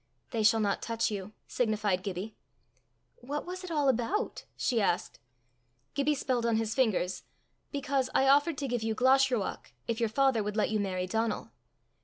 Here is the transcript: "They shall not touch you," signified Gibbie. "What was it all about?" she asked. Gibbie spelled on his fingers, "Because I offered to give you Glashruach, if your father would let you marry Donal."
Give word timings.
"They 0.31 0.41
shall 0.41 0.59
not 0.59 0.81
touch 0.81 1.11
you," 1.11 1.33
signified 1.47 2.01
Gibbie. 2.01 2.35
"What 3.17 3.45
was 3.45 3.63
it 3.63 3.69
all 3.69 3.87
about?" 3.87 4.45
she 4.57 4.81
asked. 4.81 5.19
Gibbie 5.93 6.15
spelled 6.15 6.43
on 6.43 6.55
his 6.55 6.73
fingers, 6.73 7.21
"Because 7.71 8.09
I 8.15 8.27
offered 8.27 8.57
to 8.57 8.67
give 8.67 8.81
you 8.81 8.95
Glashruach, 8.95 9.71
if 9.87 9.99
your 9.99 10.09
father 10.09 10.41
would 10.41 10.57
let 10.57 10.71
you 10.71 10.79
marry 10.79 11.05
Donal." 11.05 11.51